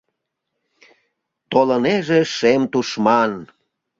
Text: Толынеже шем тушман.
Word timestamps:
Толынеже 1.51 2.19
шем 2.35 2.61
тушман. 2.71 3.31